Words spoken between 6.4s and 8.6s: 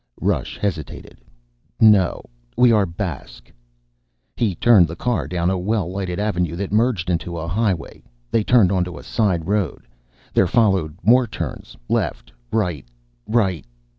that merged into a highway. They